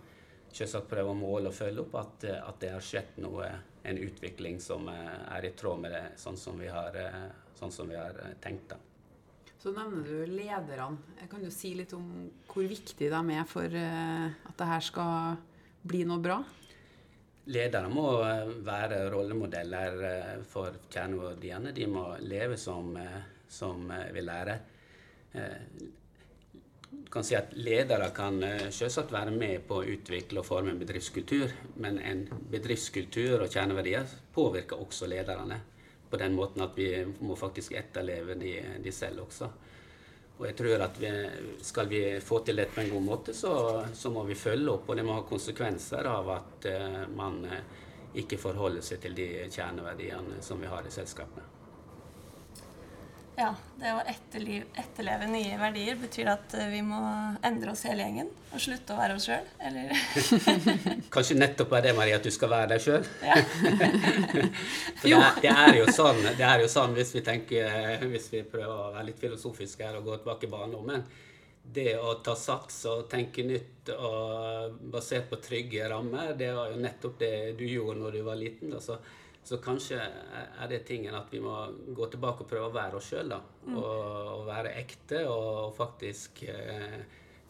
selvsagt 0.48 0.88
prøve 0.90 1.12
å 1.12 1.18
måle 1.18 1.50
og 1.50 1.56
følge 1.56 1.84
opp 1.84 1.98
at, 2.00 2.28
at 2.40 2.60
det 2.62 2.74
har 2.74 2.84
skjedd 2.84 3.20
noe, 3.24 3.50
en 3.88 4.00
utvikling 4.04 4.58
som 4.60 4.88
er 4.90 5.46
i 5.48 5.52
tråd 5.56 5.80
med 5.80 5.94
det, 5.94 6.02
sånn 6.20 6.36
som 6.36 6.58
vi 6.60 6.68
har, 6.68 6.98
sånn 7.56 7.72
som 7.72 7.88
vi 7.88 7.96
har 7.96 8.18
tenkt. 8.42 8.74
da. 8.74 8.80
Så 9.58 9.72
nevner 9.74 10.04
du 10.06 10.26
lederne. 10.30 11.26
Kan 11.30 11.42
du 11.42 11.50
si 11.50 11.72
litt 11.74 11.90
om 11.96 12.28
hvor 12.46 12.66
viktig 12.70 13.08
de 13.10 13.22
er 13.34 13.46
for 13.50 13.66
eh, 13.66 14.28
at 14.46 14.54
det 14.60 14.68
her 14.70 14.84
skal 14.86 15.38
bli 15.82 16.04
noe 16.06 16.22
bra? 16.22 16.38
Ledere 17.48 17.88
må 17.92 18.08
eh, 18.24 18.50
være 18.64 19.06
rollemodeller 19.12 20.02
eh, 20.08 20.34
for 20.48 20.76
kjerneverdiene. 20.92 21.72
De 21.76 21.86
må 21.90 22.10
leve 22.24 22.58
som, 22.60 22.92
som 23.48 23.88
vi 24.12 24.24
lærer. 24.24 24.60
Du 26.88 27.08
kan 27.12 27.24
si 27.24 27.36
at 27.36 27.52
Ledere 27.56 28.08
kan 28.16 28.40
selvsagt 28.72 29.12
være 29.12 29.32
med 29.32 29.66
på 29.68 29.80
å 29.80 29.88
utvikle 29.92 30.40
og 30.40 30.46
forme 30.48 30.72
en 30.72 30.80
bedriftskultur, 30.80 31.52
men 31.84 32.00
en 32.00 32.22
bedriftskultur 32.52 33.44
og 33.44 33.52
kjerneverdier 33.52 34.08
påvirker 34.34 34.80
også 34.80 35.08
lederne 35.12 35.60
på 36.08 36.20
den 36.20 36.36
måten 36.36 36.64
at 36.64 36.76
vi 36.76 36.88
må 37.20 37.36
faktisk 37.36 37.76
etterleve 37.76 38.38
de, 38.40 38.54
de 38.84 38.92
selv 38.92 39.26
også. 39.26 39.50
Og 40.38 40.46
jeg 40.46 40.56
tror 40.58 40.84
at 40.86 40.98
vi, 41.02 41.10
Skal 41.66 41.88
vi 41.90 42.02
få 42.22 42.40
til 42.46 42.60
dette 42.60 42.74
på 42.76 42.84
en 42.84 42.92
god 42.94 43.02
måte, 43.02 43.34
så, 43.34 43.52
så, 43.94 44.10
må 44.14 44.22
vi 44.28 44.38
følge 44.38 44.70
opp. 44.76 44.88
Og 44.88 44.96
det 44.96 45.04
må 45.06 45.18
ha 45.18 45.26
konsekvenser 45.26 46.06
av 46.06 46.30
at 46.36 46.68
uh, 46.70 47.04
man 47.10 47.42
uh, 47.44 47.60
ikke 48.18 48.38
forholder 48.40 48.84
seg 48.84 49.02
til 49.02 49.18
de 49.18 49.28
kjerneverdiene 49.50 50.42
som 50.44 50.60
vi 50.62 50.70
har 50.70 50.86
i 50.86 50.94
selskapet. 50.94 51.57
Ja, 53.38 53.52
det 53.78 53.90
å 53.94 54.00
etterleve 54.02 55.28
nye 55.30 55.58
verdier 55.60 55.98
betyr 56.00 56.32
at 56.32 56.54
eh, 56.58 56.70
vi 56.72 56.80
må 56.82 56.98
endre 57.46 57.70
oss 57.70 57.84
hele 57.86 58.02
gjengen 58.02 58.32
og 58.48 58.62
slutte 58.64 58.96
å 58.96 58.98
være 58.98 59.14
oss 59.14 59.28
sjøl, 59.28 59.46
eller? 59.62 59.92
Kanskje 61.14 61.36
nettopp 61.38 61.76
er 61.78 61.84
det, 61.86 61.92
Marie, 61.94 62.16
at 62.18 62.26
du 62.26 62.32
skal 62.34 62.50
være 62.50 62.72
deg 62.72 62.82
sjøl? 62.82 63.06
Ja. 63.22 63.38
Det 64.98 65.14
er, 65.14 65.38
det, 65.38 65.52
er 65.52 65.92
sånn, 65.94 66.18
det 66.34 66.42
er 66.42 66.64
jo 66.64 66.66
sånn 66.72 66.96
hvis 66.96 67.12
vi 67.14 67.22
tenker, 67.22 68.02
hvis 68.10 68.26
vi 68.32 68.42
prøver 68.42 68.74
å 68.74 68.90
være 68.96 69.06
litt 69.12 69.22
filosofiske 69.22 69.86
her 69.86 70.00
og 70.00 70.08
gå 70.08 70.18
tilbake 70.18 70.48
i 70.48 70.52
barndommen 70.52 71.06
det 71.72 71.94
å 72.00 72.14
ta 72.24 72.34
sats 72.36 72.80
og 72.88 73.06
tenke 73.12 73.44
nytt 73.44 73.90
og 73.92 74.78
basert 74.92 75.28
på 75.30 75.38
trygge 75.44 75.88
rammer, 75.90 76.32
det 76.38 76.50
var 76.56 76.72
jo 76.72 76.80
nettopp 76.80 77.18
det 77.20 77.32
du 77.58 77.64
gjorde 77.68 77.98
når 78.00 78.16
du 78.16 78.20
var 78.24 78.38
liten. 78.40 78.72
Altså, 78.78 78.98
så 79.48 79.56
kanskje 79.64 79.96
er 79.96 80.68
det 80.68 80.82
tingen 80.84 81.14
at 81.16 81.30
vi 81.32 81.38
må 81.40 81.54
gå 81.96 82.08
tilbake 82.12 82.44
og 82.44 82.50
prøve 82.50 82.68
å 82.68 82.74
være 82.74 82.98
oss 82.98 83.06
sjøl. 83.08 83.32
Mm. 83.64 83.78
Og, 83.78 83.86
og, 84.34 84.42
være 84.48 84.74
ekte 84.76 85.22
og 85.30 85.72
faktisk 85.76 86.42
eh, 86.52 86.98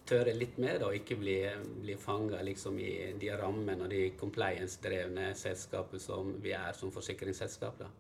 tørre 0.07 0.35
litt 0.37 0.61
mer 0.63 0.85
og 0.87 0.95
ikke 0.95 1.19
bli, 1.19 1.37
bli 1.83 1.97
fanga 1.99 2.45
liksom, 2.47 2.79
i 2.79 3.11
de 3.19 3.33
rammene 3.35 3.83
og 3.83 3.91
de 3.91 4.13
compliance-drevne 4.21 5.33
selskapene 5.39 6.03
som 6.03 6.37
vi 6.43 6.55
er 6.55 6.79
som 6.79 6.95
forsikringsselskap. 6.95 7.83
Da. 7.83 7.91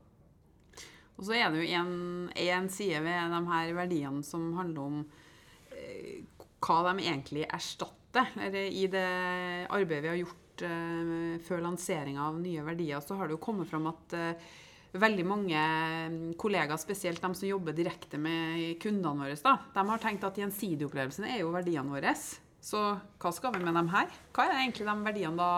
Og 1.19 1.27
så 1.27 1.35
er 1.41 1.51
det 1.51 1.67
jo 1.67 1.83
en, 1.83 2.71
side 2.71 3.03
ved 3.03 3.35
de 3.35 3.45
her 3.51 3.77
verdiene 3.83 4.23
som 4.23 4.53
handler 4.61 4.85
om 4.85 5.01
eh, 5.75 6.21
hva 6.63 6.83
de 6.93 7.03
egentlig 7.03 7.49
erstatter. 7.51 8.31
Eller 8.47 8.71
I 8.71 8.87
det 8.95 9.09
arbeidet 9.67 10.05
vi 10.07 10.15
har 10.15 10.23
gjort 10.23 10.48
uh, 10.65 11.37
før 11.45 11.63
lanseringa 11.65 12.29
av 12.29 12.41
nye 12.41 12.65
verdier, 12.67 13.03
så 13.05 13.19
har 13.19 13.29
det 13.29 13.37
jo 13.37 13.45
kommet 13.45 13.71
fram 13.71 13.91
at 13.91 14.17
uh, 14.17 14.49
veldig 14.97 15.25
mange 15.29 15.63
mm, 16.09 16.35
kollegaer, 16.41 16.81
spesielt 16.81 17.23
de 17.23 17.31
som 17.35 17.49
jobber 17.49 17.77
direkte 17.77 18.21
med 18.21 18.79
kundene 18.83 19.27
våre, 19.27 19.39
da, 19.45 19.57
de 19.75 19.87
har 19.91 20.03
tenkt 20.03 20.27
at 20.27 20.41
gjensidigopplevelsen 20.41 21.29
er 21.29 21.43
jo 21.43 21.53
verdiene 21.55 21.93
våre. 21.93 22.15
Så 22.61 22.81
hva 23.21 23.33
skal 23.33 23.55
vi 23.55 23.63
med 23.65 23.77
dem 23.77 23.91
her? 23.93 24.11
Hva 24.35 24.49
er 24.49 24.63
egentlig 24.63 24.89
de 24.89 24.97
verdiene 25.05 25.39
da? 25.39 25.53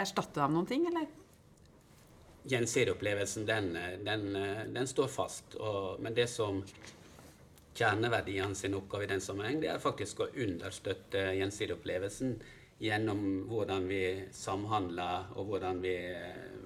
Erstatter 0.00 0.42
de 0.42 0.56
noen 0.56 0.66
ting, 0.66 0.88
eller? 0.90 1.06
Gjensidigopplevelsen, 2.50 3.46
den, 3.46 3.70
den, 4.04 4.24
den, 4.74 4.88
står 4.90 5.08
fast. 5.12 5.54
Og, 5.54 6.00
men 6.02 6.16
det 6.16 6.26
som 6.32 6.58
kjerneverdiene 7.78 8.58
sin 8.58 8.74
oppgave 8.78 9.06
i 9.06 9.12
den 9.12 9.22
sammenheng, 9.22 9.60
det 9.62 9.70
er 9.70 9.82
faktisk 9.82 10.24
å 10.24 10.30
understøtte 10.32 11.28
gjensidigopplevelsen 11.38 12.36
gjennom 12.84 13.46
hvordan 13.48 13.86
vi 13.88 14.28
samhandler, 14.32 15.30
og 15.38 15.48
hvordan 15.48 15.80
vi, 15.80 15.94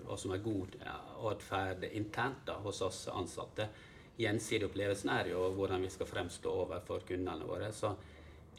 og 0.09 0.19
som 0.19 0.35
er 0.35 0.43
god 0.43 0.75
atferd 1.31 1.87
internt 1.93 2.43
da, 2.49 2.57
hos 2.65 2.83
oss 2.83 3.05
ansatte. 3.13 3.69
Gjensidig 4.19 4.67
opplevelsen 4.67 5.13
er 5.15 5.31
jo 5.31 5.45
hvordan 5.55 5.87
vi 5.87 5.93
skal 5.95 6.11
fremstå 6.11 6.51
overfor 6.65 7.07
kundene 7.07 7.47
våre. 7.47 7.71
Så 7.73 7.93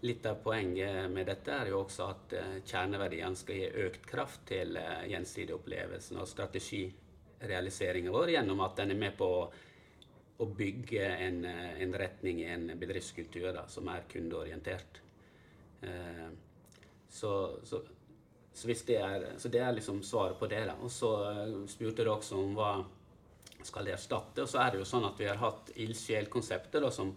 litt 0.07 0.23
av 0.29 0.39
poenget 0.43 1.11
med 1.11 1.27
dette 1.27 1.51
er 1.51 1.73
jo 1.73 1.81
også 1.83 2.07
at 2.07 2.35
uh, 2.39 2.57
kjerneverdiene 2.63 3.35
skal 3.35 3.59
gi 3.59 3.85
økt 3.89 4.07
kraft 4.07 4.45
til 4.53 4.79
gjensidig 5.11 5.57
opplevelsen 5.57 6.21
og 6.21 6.31
strategirealiseringen 6.31 8.15
vår 8.15 8.37
gjennom 8.37 8.63
at 8.63 8.79
den 8.79 8.95
er 8.95 9.03
med 9.03 9.19
på 9.19 9.33
å, 9.43 10.45
bygge 10.55 11.03
en, 11.27 11.43
en, 11.43 11.95
retning 11.99 12.39
i 12.39 12.51
en 12.53 12.69
bedriftskultur 12.79 13.51
da, 13.51 13.67
som 13.67 13.91
er 13.91 14.07
kundeorientert. 14.07 15.03
Uh, 15.83 16.29
så, 17.19 17.59
så, 17.63 17.81
så, 18.53 18.67
det 18.67 18.95
er, 18.97 19.25
så, 19.38 19.49
det 19.51 19.59
er, 19.59 19.73
liksom 19.75 20.03
svaret 20.03 20.39
på 20.39 20.47
det. 20.47 20.63
da. 20.69 20.77
Og 20.83 20.91
så 20.91 21.11
eh, 21.31 21.57
spurte 21.71 22.03
dere 22.03 22.15
også 22.15 22.39
om 22.39 22.55
hva 22.57 22.77
skal 23.65 23.89
det 23.89 23.97
erstatte. 23.97 24.45
Og 24.45 24.51
så 24.51 24.61
er 24.63 24.71
det 24.71 24.81
jo 24.81 24.88
sånn 24.88 25.09
at 25.09 25.19
vi 25.19 25.27
har 25.27 25.41
hatt 25.41 25.73
ildsjelkonseptet 25.75 26.88
som 26.95 27.11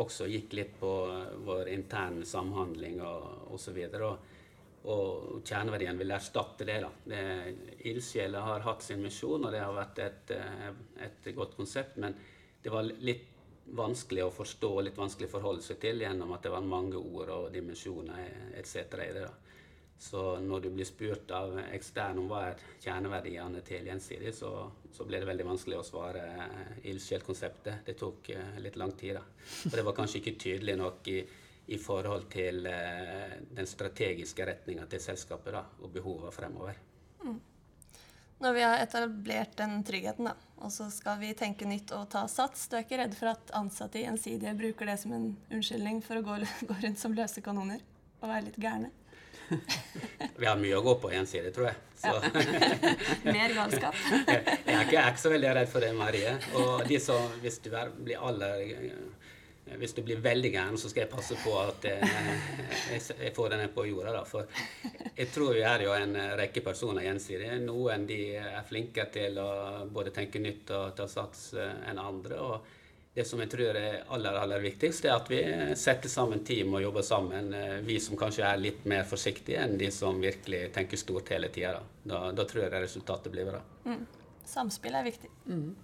også 0.00 0.28
gikk 0.30 0.54
litt 0.58 0.76
på 0.80 0.92
eh, 1.12 1.38
vår 1.46 1.72
interne 1.72 2.26
samhandling 2.28 3.00
og 3.06 3.56
osv. 3.56 3.80
Og, 4.00 4.28
kjerneverdien 5.44 5.98
vil 6.00 6.14
erstatte 6.16 6.64
det. 6.68 6.78
da. 6.84 6.92
Ildsjeler 7.90 8.46
har 8.46 8.64
hatt 8.64 8.84
sin 8.84 9.02
misjon, 9.04 9.44
og 9.44 9.52
det 9.52 9.60
har 9.60 9.76
vært 9.76 10.04
et, 10.04 10.36
eh, 10.36 10.70
et 11.08 11.32
godt 11.36 11.56
konsept. 11.58 11.98
Men 12.00 12.16
det 12.62 12.72
var 12.72 12.88
litt 12.88 13.28
vanskelig 13.76 14.24
å 14.26 14.32
forstå 14.34 14.70
og 14.76 14.84
litt 14.86 14.98
vanskelig 14.98 15.28
å 15.28 15.34
forholde 15.36 15.62
seg 15.64 15.78
til 15.82 16.02
gjennom 16.02 16.32
at 16.34 16.42
det 16.44 16.52
var 16.52 16.66
mange 16.66 16.98
ord 16.98 17.30
og 17.34 17.52
dimensjoner 17.54 18.52
etc. 18.58 18.76
i 19.06 19.14
det. 19.14 19.26
da. 19.28 19.50
Så 20.00 20.38
når 20.40 20.60
du 20.60 20.70
blir 20.72 20.88
spurt 20.88 21.28
av 21.36 21.58
ekstern 21.60 22.22
om 22.22 22.30
hva 22.30 22.46
er 22.48 22.62
kjerneverdiene 22.80 23.60
til 23.68 23.84
Gjensidig, 23.84 24.30
så, 24.32 24.48
så 24.96 25.04
ble 25.04 25.20
det 25.20 25.28
veldig 25.28 25.44
vanskelig 25.44 25.76
å 25.76 25.84
svare 25.84 26.22
eh, 26.24 26.70
ildsjelkonseptet. 26.88 27.82
Det 27.84 27.94
tok 28.00 28.30
uh, 28.32 28.54
litt 28.64 28.78
lang 28.80 28.94
tid. 28.96 29.18
da. 29.18 29.26
Og 29.68 29.76
det 29.76 29.84
var 29.84 29.98
kanskje 29.98 30.22
ikke 30.22 30.38
tydelig 30.40 30.78
nok 30.80 31.10
i, 31.12 31.18
i 31.76 31.78
forhold 31.84 32.30
til 32.32 32.64
uh, 32.64 33.36
den 33.52 33.68
strategiske 33.68 34.48
retninga 34.48 34.88
til 34.88 35.04
selskapet 35.04 35.58
da, 35.58 35.66
og 35.84 35.92
behovene 35.92 36.32
fremover. 36.32 36.80
Mm. 37.20 37.36
Når 38.40 38.56
vi 38.56 38.64
har 38.64 38.80
etablert 38.80 39.52
den 39.60 39.82
tryggheten, 39.84 40.30
da, 40.30 40.49
og 40.60 40.72
så 40.72 40.90
skal 40.92 41.18
vi 41.22 41.32
tenke 41.36 41.68
nytt 41.68 41.92
og 41.96 42.08
ta 42.12 42.26
sats, 42.28 42.68
du 42.68 42.76
er 42.76 42.84
ikke 42.84 43.00
redd 43.00 43.16
for 43.16 43.32
at 43.32 43.52
ansatte 43.56 44.00
i 44.00 44.04
Gjensidige 44.04 44.52
bruker 44.58 44.90
det 44.92 44.96
som 45.02 45.14
en 45.16 45.30
unnskyldning 45.50 46.02
for 46.04 46.20
å 46.20 46.24
gå, 46.26 46.40
gå 46.68 46.80
rundt 46.84 47.00
som 47.00 47.16
løse 47.16 47.44
kanoner 47.44 47.84
og 48.20 48.28
være 48.28 48.48
litt 48.50 48.58
gærne? 48.60 48.92
vi 50.40 50.46
har 50.46 50.58
mye 50.60 50.76
å 50.78 50.82
gå 50.84 50.94
på 51.02 51.10
Gjensidige, 51.14 51.54
tror 51.56 51.70
jeg. 51.70 51.78
Ja. 52.04 52.12
Mer 53.34 53.54
galskap. 53.56 53.96
jeg, 53.96 54.36
er 54.36 54.84
ikke, 54.84 54.94
jeg, 54.94 55.00
er 55.02 55.10
ikke, 55.10 55.22
så 55.24 55.32
veldig 55.32 55.54
redd 55.58 55.72
for 55.72 55.84
det, 55.84 55.90
Marie. 55.96 56.36
Og 56.60 56.84
de 56.88 57.00
som, 57.02 57.34
hvis 57.42 57.58
du 57.64 57.72
er, 57.74 57.90
blir 57.96 58.22
aller 58.30 58.62
hvis 59.78 59.94
du 59.96 60.02
blir 60.06 60.22
veldig 60.24 60.50
gæren, 60.54 60.78
så 60.80 60.90
skal 60.90 61.04
jeg 61.04 61.12
passe 61.12 61.36
på 61.44 61.54
at 61.60 61.86
jeg, 62.92 63.32
får 63.36 63.54
den 63.54 63.68
på 63.74 63.86
jorda. 63.90 64.16
Da. 64.18 64.24
For 64.28 64.48
jeg 65.14 65.30
tror 65.34 65.54
vi 65.54 65.62
er 65.66 65.86
jo 65.86 65.94
en 65.94 66.18
rekke 66.40 66.64
personer 66.64 67.06
gjensidig. 67.06 67.52
Noen 67.64 68.08
de 68.08 68.20
er 68.40 68.66
flinkere 68.68 69.10
til 69.14 69.38
å 69.42 69.50
både 69.92 70.14
tenke 70.16 70.42
nytt 70.42 70.74
og 70.76 70.94
ta 70.98 71.08
sats 71.10 71.52
eh, 71.54 71.88
enn 71.90 72.02
andre. 72.02 72.38
og 72.40 72.76
det 73.14 73.24
som 73.26 73.40
jeg 73.42 73.50
tror 73.50 73.74
er 73.74 74.04
aller 74.14 74.36
aller 74.38 74.62
viktigst, 74.62 75.04
er 75.04 75.16
at 75.16 75.30
vi 75.30 75.40
setter 75.78 76.08
sammen 76.08 76.44
team 76.46 76.76
og 76.78 76.84
jobber 76.84 77.02
sammen. 77.02 77.50
Eh, 77.54 77.80
vi 77.86 77.98
som 78.02 78.18
kanskje 78.18 78.44
er 78.46 78.62
litt 78.62 78.84
mer 78.88 79.02
forsiktige 79.08 79.58
enn 79.64 79.74
de 79.80 79.90
som 79.94 80.20
virkelig 80.22 80.68
tenker 80.76 81.00
stort 81.00 81.32
hele 81.34 81.50
tida. 81.50 81.80
Da. 81.80 81.82
Da, 82.12 82.20
da, 82.38 82.46
tror 82.46 82.64
jeg 82.64 82.74
resultatet 82.76 83.34
blir 83.34 83.50
bra. 83.50 83.60
Mm. 83.88 84.06
Samspill 84.46 84.94
er 84.94 85.06
viktig. 85.06 85.30
Mm. 85.50 85.74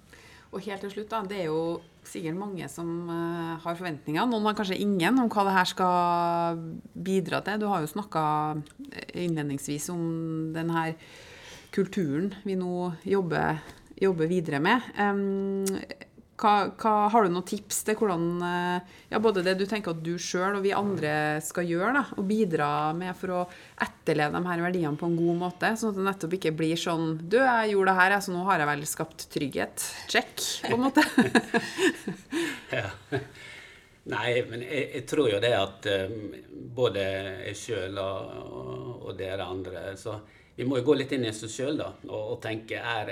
Og 0.52 0.62
helt 0.68 0.86
til 0.86 0.94
slutt, 0.94 1.10
da, 1.10 1.24
det 1.26 1.42
er 1.42 1.50
jo 1.50 1.60
sikkert 2.08 2.38
mange 2.38 2.68
som 2.72 2.88
uh, 3.10 3.56
har 3.62 3.78
forventninger. 3.78 4.26
Noen 4.30 4.48
har 4.48 4.56
kanskje 4.58 4.80
ingen 4.82 5.20
om 5.22 5.30
hva 5.32 5.46
det 5.48 5.54
her 5.56 5.70
skal 5.70 6.60
bidra 6.94 7.42
til. 7.46 7.60
Du 7.62 7.68
har 7.70 7.84
jo 7.84 7.90
snakka 7.90 8.22
innledningsvis 9.14 9.90
om 9.94 10.04
den 10.56 10.72
her 10.74 10.94
kulturen 11.74 12.32
vi 12.46 12.56
nå 12.56 12.92
jobber, 13.04 13.60
jobber 14.00 14.30
videre 14.30 14.62
med. 14.62 14.86
Um, 14.96 15.64
hva, 16.36 16.52
hva, 16.76 16.92
har 17.12 17.24
du 17.24 17.32
noen 17.32 17.46
tips 17.48 17.80
til 17.86 17.96
hvordan 17.96 18.24
eh, 18.44 18.94
ja, 19.12 19.20
både 19.22 19.44
det 19.46 19.56
du 19.60 19.64
tenker 19.68 19.94
at 19.94 20.02
du 20.04 20.14
sjøl 20.20 20.58
og 20.58 20.64
vi 20.66 20.74
andre 20.76 21.40
skal 21.44 21.68
gjøre, 21.68 21.94
da, 21.96 22.02
og 22.16 22.28
bidra 22.28 22.68
med 22.96 23.16
for 23.16 23.32
å 23.32 23.40
etterleve 23.86 24.36
de 24.36 24.50
her 24.50 24.64
verdiene 24.66 25.00
på 25.00 25.08
en 25.08 25.18
god 25.18 25.40
måte? 25.46 25.72
Sånn 25.80 25.94
at 25.94 26.00
det 26.00 26.06
nettopp 26.10 26.38
ikke 26.38 26.54
blir 26.56 26.80
sånn 26.80 27.16
Du, 27.24 27.38
jeg 27.40 27.72
gjorde 27.72 27.92
det 27.92 27.98
her, 28.02 28.16
så 28.20 28.36
nå 28.36 28.44
har 28.50 28.62
jeg 28.62 28.70
vel 28.72 28.86
skapt 28.90 29.28
trygghet. 29.32 29.88
Check, 30.12 30.34
på 30.66 30.76
en 30.76 30.86
måte. 30.86 31.04
ja. 32.76 32.88
Nei, 34.06 34.30
men 34.46 34.62
jeg, 34.62 34.82
jeg, 34.92 35.04
tror 35.10 35.32
jo 35.32 35.38
det 35.42 35.52
at 35.56 35.86
um, 36.06 36.34
både 36.76 37.02
jeg 37.48 37.58
sjøl 37.58 37.96
og, 37.98 38.34
og, 39.00 39.12
dere 39.18 39.48
andre 39.50 39.96
så 39.98 40.20
vi 40.56 40.64
må 40.64 40.78
jo 40.80 40.86
gå 40.88 40.94
litt 40.96 41.12
inn 41.12 41.26
i 41.26 41.30
oss 41.30 41.42
sjøl 41.52 41.82
og, 41.84 42.06
og, 42.08 42.36
tenke 42.40 42.80
er, 42.80 43.10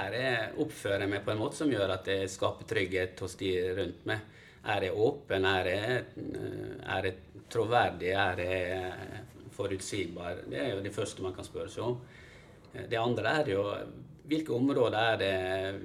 er 0.00 0.14
jeg 0.14 0.50
oppfører 0.62 1.04
jeg 1.04 1.10
meg 1.10 1.24
på 1.26 1.32
en 1.34 1.40
måte 1.40 1.58
som 1.58 1.72
gjør 1.72 1.96
at 1.96 2.10
jeg 2.12 2.30
skaper 2.30 2.68
trygghet 2.70 3.22
hos 3.24 3.34
de 3.40 3.54
rundt 3.80 4.04
meg? 4.06 4.36
Er 4.68 4.86
jeg 4.86 5.00
åpen? 5.00 5.46
Er 5.48 5.70
jeg, 5.72 6.04
er 6.94 7.08
jeg 7.08 7.42
troverdig? 7.50 8.12
Er 8.14 8.42
jeg 8.44 9.24
forutsigbar? 9.56 10.44
Det 10.46 10.60
er 10.62 10.70
jo 10.76 10.84
det 10.84 10.94
første 10.94 11.24
man 11.24 11.34
kan 11.34 11.46
spørre 11.46 11.72
seg 11.72 11.86
om. 11.88 11.98
Det 12.78 13.00
andre 13.00 13.34
er 13.40 13.52
jo 13.56 13.64
hvilke 14.28 14.52
områder 14.54 14.98
er 15.00 15.20
det 15.22 15.34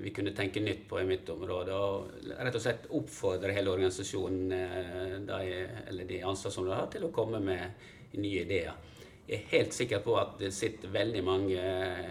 vi 0.04 0.12
kunne 0.14 0.34
tenke 0.36 0.62
nytt 0.62 0.86
på 0.90 1.00
i 1.00 1.08
mitt 1.10 1.30
område? 1.32 1.74
Og 1.74 2.34
rett 2.38 2.58
og 2.60 2.66
slett 2.68 2.90
oppfordre 2.94 3.56
hele 3.56 3.72
organisasjonen, 3.74 4.58
eh, 4.58 5.20
de, 5.26 5.62
eller 5.90 6.10
de 6.10 6.26
ansvarsområdene 6.28 6.98
til 6.98 7.08
å 7.08 7.14
komme 7.16 7.42
med 7.42 8.20
nye 8.20 8.44
ideer 8.44 8.76
jeg 9.28 9.40
er 9.40 9.52
helt 9.54 9.74
sikker 9.74 10.02
på 10.04 10.16
at 10.20 10.36
det 10.42 10.52
sitter 10.52 10.92
veldig 10.92 11.22
mange 11.24 11.60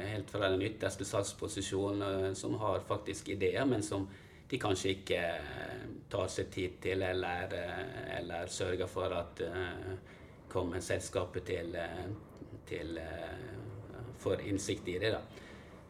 helt 0.09 0.31
fra 0.33 0.49
den 0.49 0.62
ytterste 0.64 1.04
salgsposisjonen 1.04 2.04
eh, 2.07 2.33
som 2.38 2.57
har 2.62 2.81
faktisk 2.88 3.28
ideer, 3.35 3.66
men 3.69 3.85
som 3.85 4.07
de 4.49 4.61
kanskje 4.61 4.95
ikke 4.97 5.21
eh, 5.21 5.85
tar 6.12 6.33
seg 6.33 6.49
tid 6.52 6.78
til, 6.81 7.04
eller, 7.04 7.52
eh, 7.59 8.16
eller 8.19 8.49
sørger 8.49 8.88
for 8.88 9.12
at 9.16 9.45
kommer 10.52 10.83
selskapet 10.85 11.47
til, 11.49 11.76
til 12.69 12.99
får 14.21 14.42
innsikt 14.50 14.90
i 14.92 14.99
det. 15.00 15.14
da. 15.14 15.23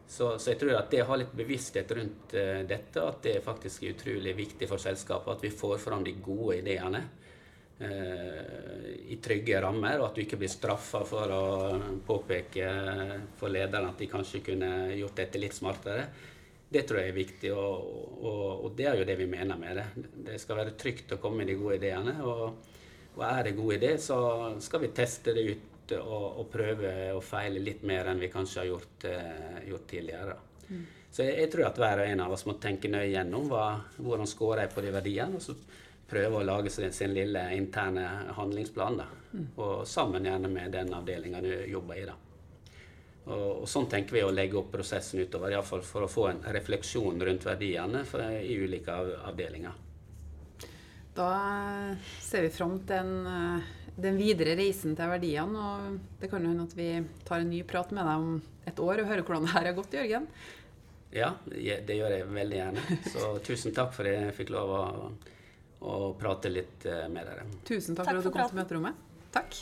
Så, 0.07 0.37
så, 0.39 0.53
jeg 0.53 0.59
tror 0.61 0.77
at 0.77 0.91
det 0.91 1.01
å 1.03 1.09
ha 1.09 1.17
litt 1.19 1.33
bevissthet 1.35 1.91
rundt 1.97 2.35
dette, 2.69 3.03
at 3.03 3.19
det 3.25 3.41
faktisk 3.43 3.83
er 3.83 3.97
utrolig 3.97 4.31
viktig 4.37 4.69
for 4.71 4.79
selskapet 4.79 5.33
at 5.33 5.43
vi 5.43 5.51
får 5.51 5.81
fram 5.83 6.05
de 6.07 6.15
gode 6.23 6.61
ideene. 6.61 7.03
Eh, 7.83 9.11
i 9.13 9.17
trygge 9.21 9.59
rammer, 9.61 9.99
og 9.99 10.07
at 10.07 10.15
du 10.15 10.21
ikke 10.23 10.37
blir 10.39 10.51
straffa 10.51 11.01
for 11.05 11.31
å 11.35 11.41
påpeke 12.07 12.69
for 13.37 13.51
lederne 13.51 13.91
at 13.91 13.99
de 13.99 14.07
kanskje 14.09 14.39
kunne 14.45 14.69
gjort 14.95 15.19
dette 15.19 15.41
litt 15.41 15.55
smartere. 15.57 16.05
Det 16.73 16.85
tror 16.87 17.01
jeg 17.01 17.11
er 17.11 17.17
viktig, 17.17 17.51
og, 17.53 17.89
og, 18.23 18.63
og, 18.63 18.69
det 18.77 18.87
er 18.89 19.01
jo 19.01 19.05
det 19.09 19.17
vi 19.19 19.27
mener 19.29 19.59
med 19.59 19.77
det. 19.77 19.85
Det 20.29 20.39
skal 20.41 20.61
være 20.61 20.77
trygt 20.79 21.13
å 21.13 21.19
komme 21.21 21.43
med 21.43 21.51
de 21.51 21.59
gode 21.59 21.77
ideene. 21.81 22.15
Og, 22.23 22.73
og 23.13 23.21
er 23.27 23.49
det 23.49 23.55
gode 23.59 23.77
ideer, 23.77 23.99
så 24.01 24.17
skal 24.63 24.85
vi 24.85 24.93
teste 24.95 25.35
det 25.35 25.45
ut 25.51 25.95
og, 25.99 26.25
og, 26.39 26.43
prøve 26.49 26.95
å 27.13 27.21
feile 27.21 27.61
litt 27.61 27.83
mer 27.85 28.09
enn 28.09 28.23
vi 28.23 28.31
kanskje 28.33 28.63
har 28.63 28.71
gjort, 28.71 29.07
uh, 29.11 29.61
gjort 29.67 29.87
tidligere. 29.91 30.37
Mm. 30.69 30.83
Så 31.13 31.27
jeg, 31.27 31.35
jeg, 31.43 31.53
tror 31.53 31.67
at 31.67 31.83
hver 31.83 32.01
og 32.01 32.09
en 32.15 32.25
av 32.25 32.33
oss 32.33 32.47
må 32.49 32.55
tenke 32.63 32.89
nøye 32.89 33.11
gjennom 33.11 33.51
hva, 33.51 33.67
hvordan 33.99 34.29
scorer 34.31 34.63
jeg 34.63 34.73
på 34.73 34.87
de 34.87 34.95
verdiene. 34.95 35.37
og 35.37 35.43
så 35.43 35.57
prøve 36.09 36.39
å 36.39 36.45
lage 36.45 36.69
sin, 36.69 36.93
sin 36.93 37.13
lille 37.13 37.45
interne 37.55 38.05
handlingsplan. 38.37 38.99
Da. 38.99 39.07
Mm. 39.33 39.47
Og 39.55 39.87
sammen 39.87 40.25
gjerne 40.25 40.51
med 40.51 40.75
den 40.75 40.93
avdelinga 40.93 41.41
du 41.41 41.53
jobber 41.71 41.99
i. 41.99 42.05
da. 42.09 42.17
Og, 43.23 43.63
og, 43.63 43.67
Sånn 43.69 43.87
tenker 43.91 44.17
vi 44.17 44.25
å 44.25 44.33
legge 44.33 44.59
opp 44.59 44.71
prosessen 44.73 45.23
utover, 45.23 45.53
iallfall 45.53 45.83
for 45.87 46.05
å 46.05 46.11
få 46.11 46.27
en 46.31 46.43
refleksjon 46.55 47.21
rundt 47.23 47.47
verdiene 47.47 48.03
for, 48.07 48.23
i 48.23 48.57
ulike 48.59 48.91
av, 48.91 49.13
avdelinger. 49.31 49.79
Da 51.13 51.29
ser 52.25 52.47
vi 52.47 52.49
fram 52.51 52.79
til 52.81 52.89
den, 52.89 53.27
eh, 53.29 53.69
den, 53.95 54.17
videre 54.17 54.57
reisen 54.57 54.97
til 54.97 55.11
verdiene. 55.13 55.69
og 55.69 56.19
Det 56.19 56.29
kan 56.31 56.43
jo 56.43 56.51
hende 56.51 56.65
at 56.65 56.75
vi 56.75 56.89
tar 57.23 57.43
en 57.43 57.53
ny 57.53 57.61
prat 57.69 57.93
med 57.93 58.03
deg 58.09 58.27
om 58.27 58.41
et 58.65 58.79
år 58.81 59.03
og 59.03 59.09
hører 59.11 59.23
hvordan 59.23 59.47
det 59.47 59.53
her 59.53 59.69
har 59.69 59.77
gått, 59.77 59.93
Jørgen. 59.93 60.27
Ja, 61.13 61.35
det 61.45 61.93
gjør 61.93 62.15
jeg 62.15 62.25
veldig 62.25 62.57
gjerne. 62.57 62.83
Så 63.13 63.29
tusen 63.45 63.75
takk 63.75 63.93
for 63.93 64.09
at 64.09 64.17
jeg 64.17 64.35
fikk 64.39 64.49
lov 64.55 64.71
å 64.73 64.83
og 65.83 66.17
prate 66.19 66.51
litt 66.51 66.85
eh, 66.87 67.05
med 67.11 67.27
dere. 67.27 67.47
Tusen 67.67 67.97
takk, 67.97 68.07
takk 68.07 68.15
for 68.15 68.21
at 68.21 68.27
du 68.27 68.35
kom 68.35 68.51
til 68.51 68.59
møterommet. 68.61 69.07
Takk. 69.33 69.57